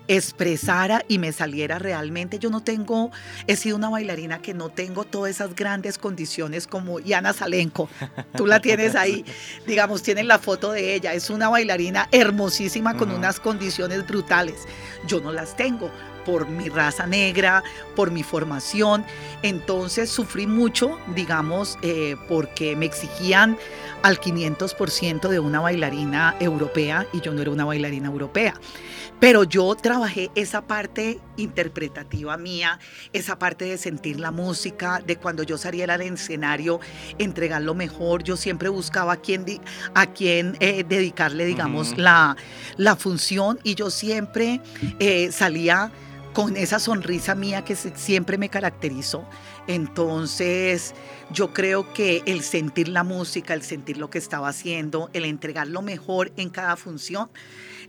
expresara 0.08 1.04
y 1.08 1.18
me 1.18 1.32
saliera 1.32 1.78
realmente. 1.78 2.38
Yo 2.38 2.50
no 2.50 2.62
tengo, 2.62 3.10
he 3.46 3.56
sido 3.56 3.76
una 3.76 3.88
bailarina 3.88 4.40
que 4.40 4.54
no 4.54 4.68
tengo 4.68 5.04
todas 5.04 5.30
esas 5.30 5.54
grandes 5.54 5.98
condiciones 5.98 6.66
como 6.66 7.00
Yana 7.00 7.32
Salenko. 7.32 7.88
Tú 8.36 8.46
la 8.46 8.60
tienes 8.60 8.94
ahí, 8.94 9.24
digamos, 9.66 10.02
tienen 10.02 10.28
la 10.28 10.38
foto 10.38 10.72
de 10.72 10.94
ella. 10.94 11.12
Es 11.14 11.30
una 11.30 11.48
bailarina 11.48 12.08
hermosísima 12.12 12.96
con 12.96 13.10
unas 13.10 13.40
condiciones 13.40 14.06
brutales. 14.06 14.66
Yo 15.06 15.20
no 15.20 15.32
las 15.32 15.56
tengo 15.56 15.90
por 16.26 16.48
mi 16.48 16.68
raza 16.68 17.06
negra, 17.06 17.62
por 17.94 18.10
mi 18.10 18.24
formación. 18.24 19.04
Entonces 19.42 20.10
sufrí 20.10 20.46
mucho, 20.46 20.98
digamos, 21.14 21.78
eh, 21.82 22.16
porque 22.28 22.74
me 22.74 22.84
exigían 22.84 23.56
al 24.02 24.20
500% 24.20 25.28
de 25.28 25.38
una 25.38 25.60
bailarina 25.60 26.34
europea 26.40 27.06
y 27.12 27.20
yo 27.20 27.32
no 27.32 27.42
era 27.42 27.52
una 27.52 27.64
bailarina 27.64 28.08
europea. 28.08 28.54
Pero 29.20 29.44
yo 29.44 29.74
trabajé 29.76 29.95
esa 30.34 30.66
parte 30.66 31.20
interpretativa 31.36 32.36
mía, 32.36 32.78
esa 33.12 33.38
parte 33.38 33.64
de 33.64 33.78
sentir 33.78 34.20
la 34.20 34.30
música, 34.30 35.02
de 35.06 35.16
cuando 35.16 35.42
yo 35.42 35.58
saliera 35.58 35.94
al 35.94 36.02
escenario, 36.02 36.80
entregar 37.18 37.62
lo 37.62 37.74
mejor. 37.74 38.22
Yo 38.22 38.36
siempre 38.36 38.68
buscaba 38.68 39.14
a 39.14 39.16
quién, 39.16 39.44
a 39.94 40.06
quién 40.06 40.56
eh, 40.60 40.84
dedicarle, 40.88 41.44
digamos, 41.44 41.96
la, 41.96 42.36
la 42.76 42.96
función 42.96 43.58
y 43.62 43.74
yo 43.74 43.90
siempre 43.90 44.60
eh, 44.98 45.30
salía 45.32 45.90
con 46.32 46.54
esa 46.58 46.78
sonrisa 46.78 47.34
mía 47.34 47.64
que 47.64 47.74
siempre 47.74 48.36
me 48.36 48.50
caracterizó. 48.50 49.26
Entonces, 49.66 50.94
yo 51.30 51.54
creo 51.54 51.92
que 51.94 52.22
el 52.26 52.42
sentir 52.42 52.88
la 52.88 53.04
música, 53.04 53.54
el 53.54 53.62
sentir 53.62 53.96
lo 53.96 54.10
que 54.10 54.18
estaba 54.18 54.48
haciendo, 54.48 55.08
el 55.14 55.24
entregar 55.24 55.66
lo 55.66 55.80
mejor 55.80 56.32
en 56.36 56.50
cada 56.50 56.76
función, 56.76 57.30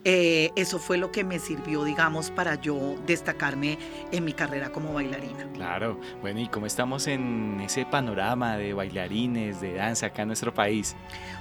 eh, 0.03 0.51
eso 0.55 0.79
fue 0.79 0.97
lo 0.97 1.11
que 1.11 1.23
me 1.23 1.39
sirvió, 1.39 1.83
digamos, 1.83 2.31
para 2.31 2.55
yo 2.55 2.95
destacarme 3.05 3.77
en 4.11 4.25
mi 4.25 4.33
carrera 4.33 4.71
como 4.71 4.93
bailarina. 4.93 5.47
Claro, 5.53 5.99
bueno, 6.21 6.39
¿y 6.39 6.47
cómo 6.47 6.65
estamos 6.65 7.07
en 7.07 7.59
ese 7.61 7.85
panorama 7.85 8.57
de 8.57 8.73
bailarines, 8.73 9.61
de 9.61 9.73
danza 9.73 10.07
acá 10.07 10.23
en 10.23 10.29
nuestro 10.29 10.53
país? 10.53 10.95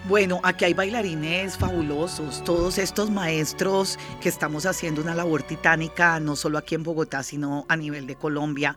Bueno, 0.08 0.40
aquí 0.42 0.64
hay 0.64 0.74
bailarines 0.74 1.56
fabulosos, 1.56 2.42
todos 2.44 2.78
estos 2.78 3.10
maestros 3.10 3.98
que 4.20 4.28
estamos 4.28 4.66
haciendo 4.66 5.02
una 5.02 5.14
labor 5.14 5.42
titánica, 5.42 6.20
no 6.20 6.36
solo 6.36 6.58
aquí 6.58 6.74
en 6.74 6.82
Bogotá, 6.82 7.22
sino 7.22 7.66
a 7.68 7.76
nivel 7.76 8.06
de 8.06 8.16
Colombia, 8.16 8.76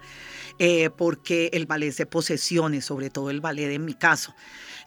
eh, 0.59 0.89
porque 0.89 1.49
el 1.53 1.65
ballet 1.65 1.91
se 1.91 2.05
posesione, 2.05 2.81
sobre 2.81 3.09
todo 3.09 3.29
el 3.29 3.41
ballet 3.41 3.71
en 3.71 3.85
mi 3.85 3.93
caso. 3.93 4.35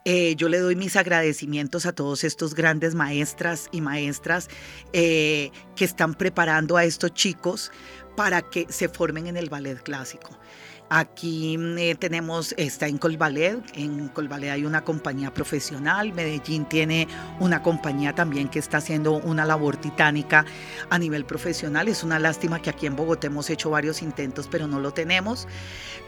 Eh, 0.04 0.34
yo 0.36 0.48
le 0.48 0.58
doy 0.58 0.76
mis 0.76 0.96
agradecimientos 0.96 1.86
a 1.86 1.92
todos 1.92 2.24
estos 2.24 2.54
grandes 2.54 2.94
maestras 2.94 3.68
y 3.72 3.80
maestras 3.80 4.48
eh, 4.92 5.50
que 5.76 5.84
están 5.84 6.14
preparando 6.14 6.76
a 6.76 6.84
estos 6.84 7.14
chicos 7.14 7.70
para 8.16 8.42
que 8.42 8.66
se 8.68 8.88
formen 8.88 9.28
en 9.28 9.36
el 9.36 9.48
ballet 9.48 9.82
clásico. 9.82 10.38
Aquí 10.94 11.56
eh, 11.78 11.94
tenemos, 11.94 12.54
está 12.58 12.86
en 12.86 12.98
Colballet, 12.98 13.62
en 13.72 14.08
Colballet 14.08 14.50
hay 14.50 14.66
una 14.66 14.84
compañía 14.84 15.32
profesional, 15.32 16.12
Medellín 16.12 16.66
tiene 16.66 17.08
una 17.40 17.62
compañía 17.62 18.14
también 18.14 18.50
que 18.50 18.58
está 18.58 18.76
haciendo 18.76 19.14
una 19.14 19.46
labor 19.46 19.78
titánica 19.78 20.44
a 20.90 20.98
nivel 20.98 21.24
profesional. 21.24 21.88
Es 21.88 22.02
una 22.02 22.18
lástima 22.18 22.60
que 22.60 22.68
aquí 22.68 22.84
en 22.84 22.94
Bogotá 22.94 23.28
hemos 23.28 23.48
hecho 23.48 23.70
varios 23.70 24.02
intentos, 24.02 24.48
pero 24.50 24.66
no 24.66 24.80
lo 24.80 24.92
tenemos. 24.92 25.48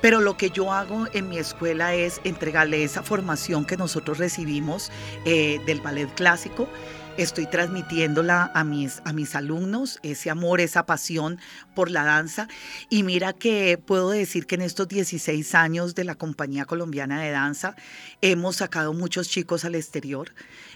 Pero 0.03 0.21
lo 0.21 0.37
que 0.37 0.51
yo 0.51 0.71
hago 0.71 1.07
en 1.15 1.31
mi 1.31 1.39
escuela 1.39 1.95
es 1.95 2.21
entregarle 2.23 2.85
esa 2.85 3.03
formación 3.03 3.65
que 3.65 3.79
nosotros 3.79 4.19
recibimos 4.19 4.93
eh, 5.25 5.63
del 5.65 5.81
ballet 5.81 6.15
clásico 6.15 6.69
estoy 7.17 7.47
transmitiéndola 7.47 8.51
a 8.55 8.65
mis, 8.65 9.01
a 9.05 9.13
mis 9.13 9.35
alumnos, 9.35 9.99
ese 10.03 10.31
amor, 10.31 10.61
esa 10.61 10.87
pasión 10.87 11.39
por 11.75 11.91
la 11.91 12.05
danza. 12.05 12.49
Y 12.91 13.03
mira 13.03 13.33
que 13.33 13.79
puedo 13.79 14.11
decir 14.11 14.47
que 14.47 14.57
en 14.57 14.63
estos 14.63 14.89
16 14.89 15.55
años 15.55 15.95
de 15.95 16.05
la 16.05 16.15
Compañía 16.15 16.65
Colombiana 16.65 17.21
de 17.21 17.31
Danza 17.31 17.77
hemos 18.21 18.57
sacado 18.57 18.93
muchos 18.93 19.29
chicos 19.29 19.65
al 19.65 19.75
exterior. 19.75 20.33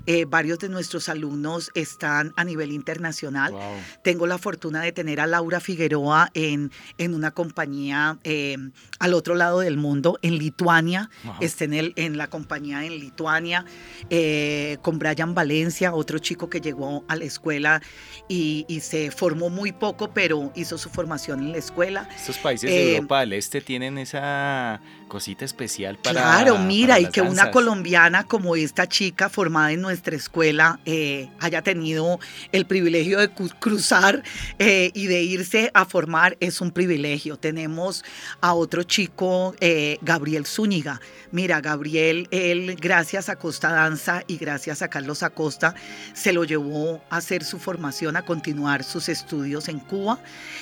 Eh, 0.06 0.24
varios 0.26 0.58
de 0.58 0.68
nuestros 0.68 1.08
alumnos 1.08 1.70
están 1.74 2.32
a 2.36 2.44
nivel 2.44 2.72
internacional. 2.72 3.54
Tengo 4.02 4.26
la 4.26 4.38
fortuna 4.38 4.82
de 4.82 4.92
tener 4.92 5.20
a 5.20 5.26
Laura 5.26 5.60
Figueroa 5.60 6.30
en, 6.34 6.70
en 6.98 7.14
una 7.14 7.30
compañía 7.32 8.18
eh, 8.24 8.56
al 8.98 9.14
otro 9.14 9.34
lado 9.34 9.60
del 9.60 9.76
mundo, 9.76 10.18
en 10.22 10.38
Lituania. 10.38 11.10
Está 11.40 11.64
en, 11.64 11.74
el, 11.74 11.92
en 11.96 12.16
la 12.16 12.28
compañía 12.28 12.84
en 12.84 12.98
Lituania, 12.98 13.64
eh, 14.10 14.78
con 14.82 14.98
Brian 14.98 15.34
Valencia, 15.34 15.94
otro 15.94 16.18
chico 16.18 16.27
que 16.36 16.60
llegó 16.60 17.04
a 17.08 17.16
la 17.16 17.24
escuela 17.24 17.82
y, 18.28 18.66
se 18.82 19.10
formó 19.10 19.50
muy 19.50 19.72
poco, 19.72 20.10
pero 20.14 20.52
hizo 20.54 20.78
su 20.78 20.88
formación 20.88 21.40
en 21.40 21.52
la 21.52 21.58
escuela. 21.58 22.08
Estos 22.14 22.38
países 22.38 22.70
de 22.70 22.96
Europa 22.96 23.20
del 23.20 23.32
Este 23.32 23.60
tienen 23.60 23.98
esa 23.98 24.80
cosita 25.08 25.44
especial 25.44 25.98
para... 25.98 26.20
Claro, 26.20 26.58
mira, 26.58 27.00
y 27.00 27.06
que 27.06 27.22
una 27.22 27.50
colombiana 27.50 28.24
como 28.24 28.54
esta 28.54 28.86
chica 28.86 29.28
formada 29.28 29.72
en 29.72 29.80
nuestra 29.80 30.14
escuela 30.14 30.80
eh, 30.84 31.30
haya 31.40 31.62
tenido 31.62 32.20
el 32.52 32.66
privilegio 32.66 33.18
de 33.18 33.30
cruzar 33.30 34.22
eh, 34.58 34.90
y 34.94 35.06
de 35.06 35.22
irse 35.22 35.70
a 35.74 35.84
formar 35.84 36.36
es 36.40 36.60
un 36.60 36.70
privilegio. 36.70 37.36
Tenemos 37.36 38.04
a 38.40 38.54
otro 38.54 38.82
chico, 38.82 39.54
eh, 39.60 39.98
Gabriel 40.02 40.46
Zúñiga. 40.46 41.00
Mira, 41.30 41.60
Gabriel, 41.60 42.28
él 42.30 42.76
gracias 42.80 43.28
a 43.28 43.36
Costa 43.36 43.72
Danza 43.72 44.22
y 44.26 44.36
gracias 44.36 44.82
a 44.82 44.88
Carlos 44.88 45.22
Acosta, 45.22 45.74
se 46.18 46.32
lo 46.32 46.42
llevó 46.42 47.00
a 47.10 47.18
hacer 47.18 47.44
su 47.44 47.60
formación, 47.60 48.16
a 48.16 48.22
continuar 48.22 48.82
sus 48.82 49.08
estudios 49.08 49.68
en 49.68 49.78
Cuba. 49.78 50.20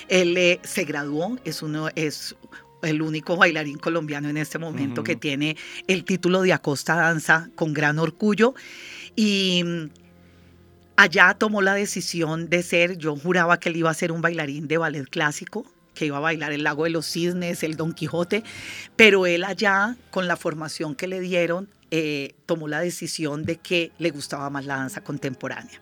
Él 0.09 0.61
se 0.63 0.85
graduó, 0.85 1.39
es 1.45 1.63
uno, 1.63 1.89
es 1.95 2.37
el 2.83 3.01
único 3.01 3.37
bailarín 3.37 3.79
colombiano 3.79 4.29
en 4.29 4.37
este 4.37 4.59
momento 4.59 5.03
que 5.03 5.17
tiene 5.17 5.57
el 5.87 6.05
título 6.05 6.43
de 6.43 6.53
Acosta 6.53 6.95
Danza 6.95 7.49
con 7.55 7.73
gran 7.73 7.99
orgullo. 7.99 8.55
Y 9.15 9.63
mm, 9.65 9.91
allá 10.97 11.35
tomó 11.39 11.63
la 11.63 11.73
decisión 11.73 12.51
de 12.51 12.63
ser, 12.63 12.99
yo 12.99 13.17
juraba 13.17 13.59
que 13.59 13.71
él 13.71 13.77
iba 13.77 13.91
a 13.91 13.95
ser 13.95 14.13
un 14.13 14.21
bailarín 14.21 14.69
de 14.69 14.77
ballet 14.77 15.09
clásico, 15.09 15.65
que 15.97 16.07
iba 16.07 16.19
a 16.19 16.21
bailar 16.21 16.53
el 16.53 16.63
Lago 16.63 16.85
de 16.85 16.91
los 16.91 17.07
Cisnes, 17.07 17.65
el 17.65 17.77
Don 17.77 17.93
Quijote, 17.93 18.45
pero 18.95 19.27
él 19.27 19.43
allá, 19.43 19.97
con 20.11 20.29
la 20.29 20.37
formación 20.37 20.95
que 20.95 21.09
le 21.09 21.19
dieron, 21.19 21.69
eh, 21.91 22.35
tomó 22.47 22.69
la 22.69 22.81
decisión 22.81 23.45
de 23.45 23.57
que 23.57 23.91
le 23.99 24.11
gustaba 24.11 24.51
más 24.51 24.67
la 24.67 24.77
danza 24.77 25.03
contemporánea. 25.03 25.81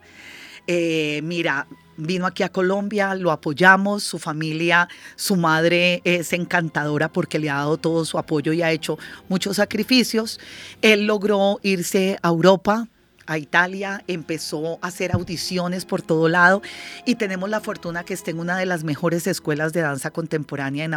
Eh, 0.67 1.21
mira, 1.23 1.67
vino 1.97 2.25
aquí 2.25 2.43
a 2.43 2.49
Colombia, 2.49 3.13
lo 3.15 3.31
apoyamos, 3.31 4.03
su 4.03 4.17
familia, 4.17 4.87
su 5.15 5.35
madre 5.35 6.01
es 6.03 6.33
encantadora 6.33 7.11
porque 7.11 7.37
le 7.37 7.49
ha 7.49 7.55
dado 7.55 7.77
todo 7.77 8.05
su 8.05 8.17
apoyo 8.17 8.51
y 8.53 8.61
ha 8.61 8.71
hecho 8.71 8.97
muchos 9.29 9.57
sacrificios. 9.57 10.39
Él 10.81 11.05
logró 11.05 11.59
irse 11.61 12.17
a 12.21 12.29
Europa, 12.29 12.87
a 13.27 13.37
Italia, 13.37 14.03
empezó 14.07 14.79
a 14.81 14.87
hacer 14.87 15.13
audiciones 15.13 15.85
por 15.85 16.01
todo 16.01 16.29
lado 16.29 16.61
y 17.05 17.15
tenemos 17.15 17.49
la 17.49 17.59
fortuna 17.59 18.03
que 18.03 18.13
esté 18.13 18.31
en 18.31 18.39
una 18.39 18.57
de 18.57 18.65
las 18.65 18.83
mejores 18.83 19.27
escuelas 19.27 19.73
de 19.73 19.81
danza 19.81 20.11
contemporánea 20.11 20.85
en, 20.85 20.95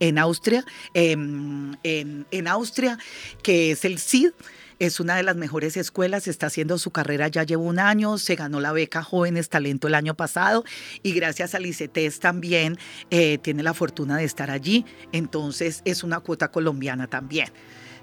en 0.00 0.18
Austria, 0.18 0.64
em, 0.94 1.74
en, 1.82 2.26
en 2.30 2.48
Austria, 2.48 2.98
que 3.42 3.70
es 3.72 3.84
el 3.84 3.98
CID 3.98 4.30
es 4.78 5.00
una 5.00 5.16
de 5.16 5.22
las 5.22 5.36
mejores 5.36 5.76
escuelas, 5.76 6.28
está 6.28 6.48
haciendo 6.48 6.78
su 6.78 6.90
carrera 6.90 7.28
ya 7.28 7.44
lleva 7.44 7.62
un 7.62 7.78
año, 7.78 8.18
se 8.18 8.34
ganó 8.34 8.60
la 8.60 8.72
beca 8.72 9.02
Jóvenes 9.02 9.48
Talento 9.48 9.88
el 9.88 9.94
año 9.94 10.14
pasado 10.14 10.64
y 11.02 11.12
gracias 11.12 11.54
a 11.54 11.60
ICETES 11.60 12.20
también 12.20 12.78
eh, 13.10 13.38
tiene 13.38 13.62
la 13.62 13.74
fortuna 13.74 14.18
de 14.18 14.24
estar 14.24 14.50
allí, 14.50 14.84
entonces 15.12 15.80
es 15.84 16.04
una 16.04 16.20
cuota 16.20 16.50
colombiana 16.50 17.06
también 17.06 17.48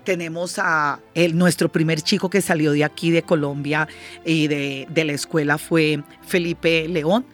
tenemos 0.04 0.60
a 0.60 1.00
nuestro 1.34 1.70
primer 1.70 2.02
chico 2.02 2.30
que 2.30 2.42
salió 2.42 2.72
de 2.72 2.84
aquí 2.84 3.12
de 3.12 3.24
Colombia 3.24 3.88
y 4.26 4.48
de, 4.48 4.88
de, 4.90 5.06
la 5.06 5.14
escuela 5.14 5.58
fue 5.58 6.02
Felipe 6.26 6.88
León. 6.88 7.26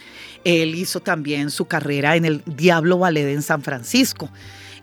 Él 0.43 0.75
hizo 0.75 0.99
también 0.99 1.51
su 1.51 1.65
carrera 1.65 2.15
en 2.15 2.25
el 2.25 2.41
Diablo 2.45 2.99
Ballet 2.99 3.33
en 3.33 3.41
San 3.41 3.61
Francisco. 3.61 4.29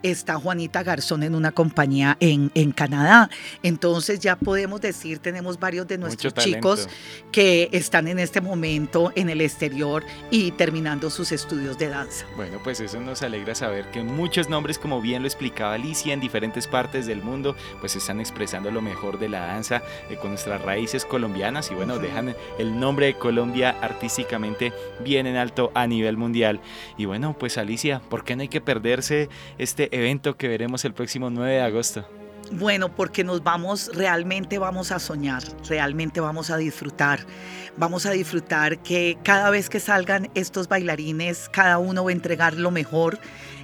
Está 0.03 0.37
Juanita 0.37 0.83
Garzón 0.83 1.23
en 1.23 1.35
una 1.35 1.53
compañía 1.53 2.17
en, 2.21 2.51
en 2.55 2.73
Canadá. 2.73 3.31
Entonces 3.63 4.21
ya 4.21 4.37
podemos 4.37 4.81
decir, 4.81 5.19
tenemos 5.19 5.59
varios 5.59 5.87
de 5.87 5.99
nuestros 5.99 6.35
chicos 6.35 6.89
que 7.33 7.69
están 7.73 8.09
en 8.09 8.19
este 8.19 8.41
momento 8.41 9.13
en 9.15 9.31
el 9.31 9.41
exterior 9.41 10.05
y 10.31 10.53
terminando 10.53 11.11
sus 11.11 11.33
estudios 11.33 11.79
de 11.79 11.89
danza. 11.89 12.27
Bueno, 12.37 12.59
pues 12.63 12.81
eso 12.81 13.01
nos 13.01 13.23
alegra 13.23 13.55
saber 13.55 13.91
que 13.91 14.03
muchos 14.03 14.49
nombres, 14.49 14.79
como 14.79 15.01
bien 15.01 15.23
lo 15.23 15.29
explicaba 15.29 15.75
Alicia, 15.75 16.13
en 16.13 16.21
diferentes 16.21 16.67
partes 16.67 17.07
del 17.07 17.23
mundo, 17.23 17.57
pues 17.81 17.97
están 17.97 18.21
expresando 18.21 18.71
lo 18.71 18.81
mejor 18.83 19.19
de 19.19 19.29
la 19.29 19.41
danza 19.41 19.83
eh, 20.11 20.17
con 20.17 20.31
nuestras 20.31 20.63
raíces 20.63 21.05
colombianas 21.05 21.71
y 21.71 21.75
bueno, 21.75 21.99
dejan 21.99 22.35
el 22.59 22.79
nombre 22.79 23.07
de 23.07 23.15
Colombia 23.15 23.77
artísticamente 23.81 24.73
bien 25.05 25.27
en 25.27 25.37
alto 25.37 25.71
a 25.75 25.87
nivel 25.87 26.17
mundial. 26.17 26.61
Y 26.97 27.05
bueno, 27.05 27.37
pues 27.39 27.59
Alicia, 27.59 28.01
¿por 28.09 28.25
qué 28.25 28.37
no 28.37 28.43
hay 28.43 28.49
que 28.49 28.61
perderse 28.61 29.29
este 29.59 29.86
evento 29.93 30.37
que 30.37 30.49
veremos 30.49 30.85
el 30.85 30.93
próximo 30.93 31.31
9 31.31 31.53
de 31.53 31.61
agosto? 31.63 32.07
Bueno, 32.53 32.95
porque 32.95 33.25
nos 33.25 33.43
vamos, 33.43 33.91
realmente 33.93 34.59
vamos 34.59 34.93
a 34.93 35.01
soñar, 35.01 35.43
realmente 35.69 36.21
vamos 36.21 36.51
a 36.51 36.57
disfrutar. 36.57 37.21
Vamos 37.77 38.07
a 38.07 38.13
disfrutar 38.13 38.79
que 38.79 39.19
cada 39.23 39.51
vez 39.51 39.69
que 39.69 39.81
salgan 39.81 40.31
estos 40.35 40.69
bailarines, 40.69 41.49
cada 41.51 41.79
uno 41.79 42.05
va 42.05 42.11
a 42.11 42.13
entregar 42.13 42.55
lo 42.55 42.71
mejor 42.71 43.19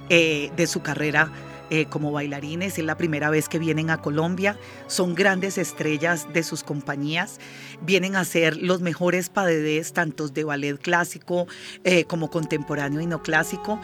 eh, 0.09 0.51
de 0.55 0.67
su 0.67 0.81
carrera 0.81 1.31
eh, 1.69 1.85
como 1.85 2.11
bailarines. 2.11 2.77
Es 2.77 2.85
la 2.85 2.97
primera 2.97 3.29
vez 3.29 3.47
que 3.47 3.57
vienen 3.57 3.89
a 3.89 4.01
Colombia. 4.01 4.59
Son 4.87 5.15
grandes 5.15 5.57
estrellas 5.57 6.27
de 6.33 6.43
sus 6.43 6.63
compañías. 6.63 7.39
Vienen 7.81 8.15
a 8.15 8.25
ser 8.25 8.57
los 8.57 8.81
mejores 8.81 9.29
padedés, 9.29 9.93
tanto 9.93 10.27
de 10.27 10.43
ballet 10.43 10.77
clásico 10.77 11.47
eh, 11.85 12.03
como 12.03 12.29
contemporáneo 12.29 12.99
y 12.99 13.07
no 13.07 13.23
clásico 13.23 13.79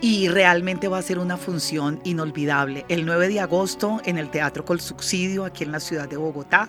y 0.00 0.28
realmente 0.28 0.88
va 0.88 0.98
a 0.98 1.02
ser 1.02 1.18
una 1.18 1.36
función 1.36 2.00
inolvidable. 2.04 2.84
El 2.88 3.06
9 3.06 3.28
de 3.28 3.40
agosto 3.40 4.00
en 4.04 4.18
el 4.18 4.30
Teatro 4.30 4.64
Col 4.64 4.80
Subsidio, 4.80 5.44
aquí 5.44 5.64
en 5.64 5.72
la 5.72 5.80
ciudad 5.80 6.08
de 6.08 6.16
Bogotá. 6.16 6.68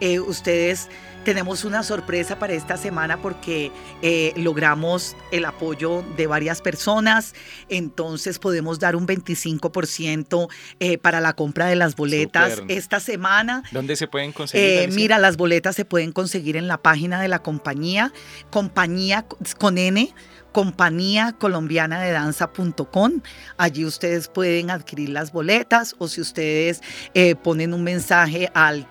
Eh, 0.00 0.20
ustedes 0.20 0.88
tenemos 1.24 1.64
una 1.64 1.82
sorpresa 1.82 2.38
para 2.38 2.52
esta 2.52 2.76
semana 2.76 3.20
porque 3.20 3.72
eh, 4.02 4.32
logramos 4.36 5.16
el 5.32 5.44
apoyo 5.44 6.04
de 6.16 6.26
varias 6.26 6.60
personas, 6.60 7.34
entonces 7.68 8.38
podemos 8.38 8.78
dar 8.78 8.94
un 8.94 9.06
25% 9.06 10.48
eh, 10.80 10.98
para 10.98 11.20
la 11.20 11.32
compra 11.32 11.66
de 11.66 11.76
las 11.76 11.96
boletas 11.96 12.62
esta 12.68 13.00
semana. 13.00 13.62
¿Dónde 13.72 13.96
se 13.96 14.06
pueden 14.06 14.32
conseguir? 14.32 14.92
mira, 14.92 15.18
las 15.18 15.36
boletas 15.36 15.74
se 15.74 15.84
pueden 15.84 16.12
conseguir 16.12 16.56
en 16.56 16.68
la 16.68 16.78
página 16.78 17.20
de 17.20 17.28
la 17.28 17.40
compañía, 17.40 18.12
compañía 18.50 19.26
con 19.58 19.78
N 19.78 20.14
compañía 20.54 21.34
colombiana 21.36 22.00
de 22.00 22.12
danza.com. 22.12 23.20
Allí 23.58 23.84
ustedes 23.84 24.28
pueden 24.28 24.70
adquirir 24.70 25.08
las 25.08 25.32
boletas 25.32 25.96
o 25.98 26.06
si 26.06 26.20
ustedes 26.20 26.80
eh, 27.12 27.34
ponen 27.34 27.74
un 27.74 27.82
mensaje 27.82 28.50
al 28.54 28.88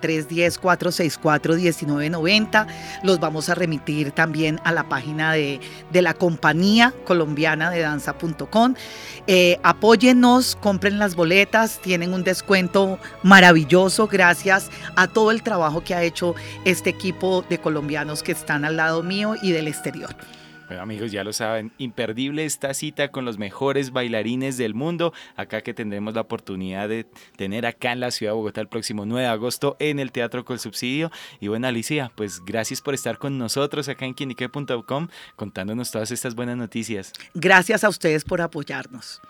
310-464-1990, 2.24 2.66
los 3.02 3.20
vamos 3.20 3.48
a 3.48 3.54
remitir 3.54 4.12
también 4.12 4.60
a 4.64 4.72
la 4.72 4.88
página 4.88 5.32
de, 5.32 5.60
la 5.92 6.14
compañía 6.14 6.92
colombiana 7.04 7.70
de 7.70 7.80
danza.com. 7.80 8.74
Eh, 9.26 9.58
apóyennos, 9.62 10.56
compren 10.56 10.98
las 10.98 11.14
boletas, 11.14 11.80
tienen 11.80 12.12
un 12.12 12.24
descuento 12.24 12.98
maravilloso 13.22 14.06
gracias 14.06 14.70
a 14.96 15.06
todo 15.06 15.30
el 15.30 15.42
trabajo 15.42 15.82
que 15.82 15.94
ha 15.94 16.02
hecho 16.02 16.34
este 16.64 16.90
equipo 16.90 17.44
de 17.48 17.58
colombianos 17.58 18.22
que 18.22 18.32
están 18.32 18.64
al 18.64 18.76
lado 18.76 19.02
mío 19.02 19.34
y 19.40 19.52
del 19.52 19.68
exterior. 19.68 20.14
Bueno 20.66 20.82
amigos, 20.82 21.12
ya 21.12 21.24
lo 21.24 21.32
saben, 21.32 21.72
imperdible 21.78 22.44
esta 22.44 22.72
cita 22.72 23.10
con 23.10 23.24
los 23.24 23.38
mejores 23.38 23.92
bailarines 23.92 24.56
del 24.56 24.74
mundo, 24.74 25.12
acá 25.36 25.60
que 25.60 25.74
tendremos 25.74 26.14
la 26.14 26.22
oportunidad 26.22 26.88
de 26.88 27.06
tener 27.36 27.66
acá 27.66 27.92
en 27.92 28.00
la 28.00 28.10
ciudad 28.10 28.32
de 28.32 28.36
Bogotá 28.36 28.60
el 28.62 28.68
próximo 28.68 29.04
9 29.04 29.22
de 29.22 29.28
agosto 29.28 29.76
en 29.78 29.98
el 29.98 30.10
Teatro 30.10 30.44
con 30.44 30.58
Subsidio. 30.58 31.10
Y 31.40 31.48
bueno 31.48 31.68
Alicia, 31.68 32.10
pues 32.14 32.42
gracias 32.44 32.80
por 32.80 32.94
estar 32.94 33.18
con 33.18 33.36
nosotros 33.36 33.88
acá 33.88 34.06
en 34.06 34.14
quienique.com 34.14 35.08
contándonos 35.36 35.90
todas 35.90 36.10
estas 36.10 36.34
buenas 36.34 36.56
noticias. 36.56 37.12
Gracias 37.34 37.84
a 37.84 37.88
ustedes 37.88 38.24
por 38.24 38.40
apoyarnos. 38.40 39.20